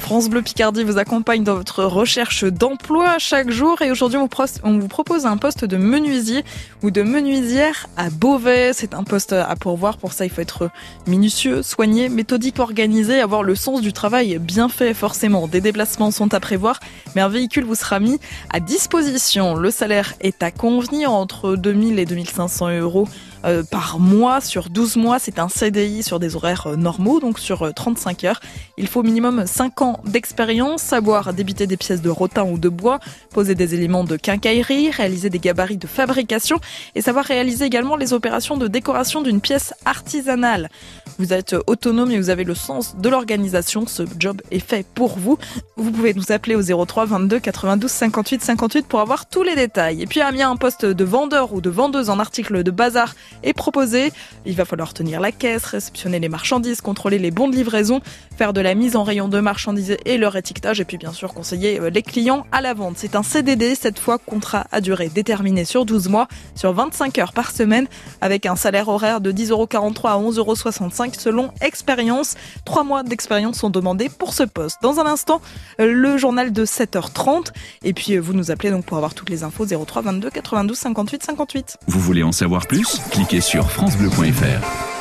France 0.00 0.30
Bleu 0.30 0.42
Picardie 0.42 0.84
vous 0.84 0.98
accompagne 0.98 1.44
dans 1.44 1.54
votre 1.54 1.84
recherche 1.84 2.44
d'emploi 2.44 3.18
chaque 3.18 3.50
jour 3.50 3.82
et 3.82 3.90
aujourd'hui 3.90 4.18
on 4.18 4.78
vous 4.78 4.88
propose 4.88 5.26
un 5.26 5.36
poste 5.36 5.64
de 5.64 5.76
menuisier 5.76 6.44
ou 6.82 6.90
de 6.90 7.02
menuisière 7.02 7.86
à 7.96 8.08
Beauvais. 8.08 8.72
C'est 8.72 8.94
un 8.94 9.04
poste 9.04 9.32
à 9.32 9.54
pourvoir. 9.54 9.98
Pour 9.98 10.12
ça, 10.12 10.24
il 10.24 10.30
faut 10.30 10.40
être 10.40 10.70
minutieux, 11.06 11.62
soigné, 11.62 12.08
méthodique, 12.08 12.58
organisé, 12.58 13.20
avoir 13.20 13.42
le 13.42 13.54
sens 13.54 13.82
du 13.82 13.92
travail 13.92 14.38
bien 14.38 14.68
fait 14.68 14.94
forcément. 14.94 15.46
Des 15.46 15.60
déplacements 15.60 16.10
sont 16.10 16.32
à 16.32 16.40
prévoir, 16.40 16.80
mais 17.14 17.20
un 17.20 17.28
véhicule 17.28 17.64
vous 17.64 17.74
sera 17.74 18.00
mis 18.00 18.18
à 18.50 18.60
disposition. 18.60 19.54
Le 19.54 19.70
salaire 19.70 20.14
est 20.20 20.42
à 20.42 20.50
convenir 20.50 21.12
entre 21.12 21.54
2000 21.54 21.98
et 21.98 22.06
2500 22.06 22.78
euros 22.78 23.08
euh, 23.44 23.62
par 23.62 23.98
mois 23.98 24.40
sur 24.40 24.68
12 24.68 24.96
mois. 24.96 25.18
C'est 25.18 25.38
un 25.38 25.48
CDI 25.48 26.02
sur 26.02 26.20
des 26.20 26.36
horaires 26.36 26.68
euh, 26.68 26.76
normaux, 26.76 27.20
donc 27.20 27.38
sur 27.38 27.72
35 27.74 28.22
euh, 28.24 28.28
heures. 28.28 28.40
Il 28.78 28.86
faut 28.86 29.02
minimum 29.02 29.46
5 29.46 29.82
ans 29.82 30.00
d'expérience, 30.04 30.82
savoir 30.82 31.32
débiter 31.32 31.66
des 31.66 31.76
pièces 31.76 32.02
de 32.02 32.10
rotin 32.10 32.44
ou 32.44 32.58
de 32.58 32.68
bois, 32.68 33.00
poser 33.30 33.54
des 33.54 33.74
éléments 33.74 34.04
de 34.04 34.16
quincaillerie, 34.16 34.90
réaliser 34.90 35.30
des 35.30 35.38
gabarits 35.38 35.76
de 35.76 35.86
fabrication 35.86 36.60
et 36.94 37.00
savoir 37.00 37.24
réaliser 37.24 37.64
également 37.64 37.96
les 37.96 38.12
opérations 38.12 38.56
de 38.56 38.68
décoration 38.68 39.22
d'une 39.22 39.40
pièce 39.40 39.74
artisanale. 39.84 40.68
Vous 41.18 41.32
êtes 41.32 41.56
autonome 41.66 42.10
et 42.10 42.18
vous 42.18 42.30
avez 42.30 42.44
le 42.44 42.54
sens 42.54 42.96
de 42.96 43.08
l'organisation. 43.08 43.86
Ce 43.86 44.04
job 44.18 44.40
est 44.50 44.58
fait 44.58 44.86
pour 44.94 45.18
vous. 45.18 45.38
Vous 45.76 45.90
pouvez 45.90 46.14
nous 46.14 46.30
appeler 46.30 46.54
au 46.54 46.84
03 46.84 47.06
22 47.06 47.40
92 47.40 47.90
58 47.90 48.42
58 48.42 48.86
pour 48.86 49.00
avoir 49.00 49.26
tous 49.26 49.42
les 49.42 49.54
détails. 49.54 50.02
Et 50.02 50.06
puis 50.06 50.20
Amiens, 50.20 50.50
un 50.50 50.56
poste 50.56 50.86
de 50.86 51.04
vendeur 51.04 51.52
ou 51.52 51.60
de 51.60 51.70
vendeuse 51.70 52.08
en 52.08 52.18
article 52.18 52.62
de 52.62 52.70
bazar 52.70 53.14
est 53.42 53.52
proposé. 53.52 54.12
Il 54.46 54.54
va 54.54 54.64
falloir 54.64 54.94
tenir 54.94 55.20
la 55.20 55.32
caisse, 55.32 55.64
réceptionner 55.64 56.20
les 56.20 56.28
marchandises, 56.28 56.80
contrôler 56.80 57.18
les 57.18 57.30
bons 57.30 57.48
de 57.48 57.56
livraison, 57.56 58.00
faire 58.36 58.52
de 58.52 58.60
la 58.60 58.74
mise 58.74 58.96
en 58.96 59.02
rayon 59.02 59.28
de 59.28 59.40
marchandises 59.40 59.96
et 60.04 60.18
leur 60.18 60.36
étiquetage 60.36 60.80
et 60.80 60.84
puis 60.84 60.98
bien 60.98 61.12
sûr 61.12 61.34
conseiller 61.34 61.80
euh, 61.80 61.90
les 61.90 62.02
clients 62.02 62.46
à 62.52 62.60
la 62.60 62.74
vente. 62.74 62.94
C'est 62.96 63.16
un 63.16 63.22
CDD, 63.22 63.74
cette 63.74 63.98
fois 63.98 64.18
contrat 64.18 64.66
à 64.72 64.80
durée 64.80 65.08
déterminée 65.08 65.64
sur 65.64 65.84
12 65.84 66.08
mois, 66.08 66.28
sur 66.54 66.72
25 66.72 67.18
heures 67.18 67.32
par 67.32 67.50
semaine, 67.50 67.86
avec 68.20 68.46
un 68.46 68.56
salaire 68.56 68.88
horaire 68.88 69.20
de 69.20 69.32
10,43€ 69.32 70.06
à 70.06 70.18
11,65€ 70.18 71.18
selon 71.18 71.50
expérience. 71.60 72.34
Trois 72.64 72.84
mois 72.84 73.02
d'expérience 73.02 73.58
sont 73.58 73.70
demandés 73.70 74.08
pour 74.08 74.34
ce 74.34 74.42
poste. 74.42 74.78
Dans 74.82 75.00
un 75.00 75.06
instant, 75.06 75.40
euh, 75.80 75.92
le 75.92 76.16
journal 76.16 76.52
de 76.52 76.64
7h30 76.64 77.52
et 77.82 77.92
puis 77.92 78.14
euh, 78.14 78.20
vous 78.20 78.32
nous 78.32 78.50
appelez 78.50 78.70
donc 78.70 78.84
pour 78.84 78.96
avoir 78.96 79.14
toutes 79.14 79.30
les 79.30 79.44
infos 79.44 79.66
03 79.66 80.02
22 80.02 80.30
92 80.30 80.76
58 80.76 81.22
58. 81.22 81.78
Vous 81.86 82.00
voulez 82.00 82.22
en 82.22 82.32
savoir 82.32 82.66
plus? 82.66 83.00
Cliquez 83.22 83.40
sur 83.40 83.70
francebleu.fr. 83.70 84.91